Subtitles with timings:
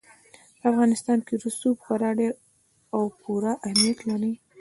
[0.59, 2.33] په افغانستان کې رسوب خورا ډېر
[2.95, 4.33] او پوره اهمیت لري.